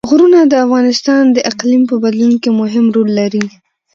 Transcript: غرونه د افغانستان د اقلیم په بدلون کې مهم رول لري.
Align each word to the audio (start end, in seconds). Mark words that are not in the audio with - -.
غرونه 0.09 0.39
د 0.47 0.53
افغانستان 0.65 1.23
د 1.31 1.37
اقلیم 1.51 1.83
په 1.89 1.95
بدلون 2.03 2.33
کې 2.41 2.49
مهم 2.61 2.85
رول 2.95 3.09
لري. 3.19 3.45